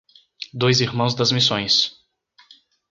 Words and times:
Dois 0.55 0.81
Irmãos 0.81 1.13
das 1.13 1.31
Missões 1.31 2.01